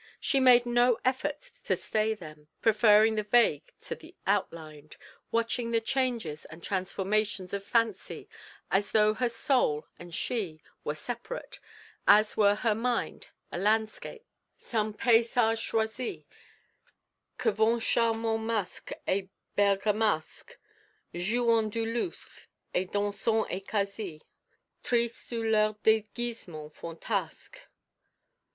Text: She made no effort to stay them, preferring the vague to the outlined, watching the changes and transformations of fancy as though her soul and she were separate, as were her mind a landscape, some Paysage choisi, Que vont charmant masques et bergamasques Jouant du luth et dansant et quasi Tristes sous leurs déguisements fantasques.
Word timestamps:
She 0.19 0.39
made 0.39 0.65
no 0.65 0.97
effort 1.05 1.41
to 1.65 1.75
stay 1.75 2.15
them, 2.15 2.47
preferring 2.59 3.13
the 3.13 3.21
vague 3.23 3.71
to 3.81 3.93
the 3.93 4.15
outlined, 4.25 4.97
watching 5.29 5.69
the 5.69 5.79
changes 5.79 6.43
and 6.45 6.63
transformations 6.63 7.53
of 7.53 7.63
fancy 7.63 8.27
as 8.71 8.93
though 8.93 9.13
her 9.13 9.29
soul 9.29 9.85
and 9.99 10.11
she 10.11 10.63
were 10.83 10.95
separate, 10.95 11.59
as 12.07 12.35
were 12.35 12.55
her 12.55 12.73
mind 12.73 13.27
a 13.51 13.59
landscape, 13.59 14.25
some 14.57 14.95
Paysage 14.95 15.61
choisi, 15.63 16.25
Que 17.37 17.51
vont 17.51 17.79
charmant 17.83 18.41
masques 18.43 18.93
et 19.07 19.29
bergamasques 19.55 20.55
Jouant 21.13 21.69
du 21.69 21.85
luth 21.85 22.47
et 22.73 22.89
dansant 22.91 23.45
et 23.51 23.61
quasi 23.67 24.19
Tristes 24.81 25.27
sous 25.27 25.43
leurs 25.43 25.75
déguisements 25.83 26.73
fantasques. 26.73 27.67